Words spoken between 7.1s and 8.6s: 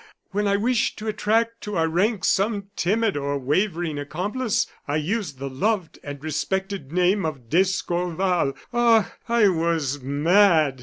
of d'Escorval.